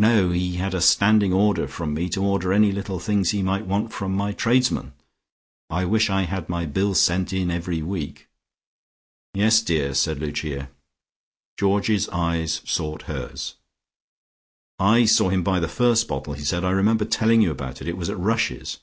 [0.00, 3.64] "No: he had a standing order from me to order any little things he might
[3.66, 4.94] want from my tradesmen.
[5.70, 8.26] I wish I had my bills sent in every week."
[9.32, 10.70] "Yes, dear," said Lucia.
[11.56, 13.54] Georgie's eyes sought hers.
[14.80, 16.64] "I saw him buy the first bottle," he said.
[16.64, 17.86] "I remember telling you about it.
[17.86, 18.78] It was at Rush's."